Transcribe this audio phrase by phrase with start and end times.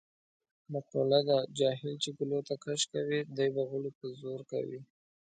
[0.73, 4.79] مقوله ده: جاهل چې ګلوته کش کوې دی به غولو ته زور کوي.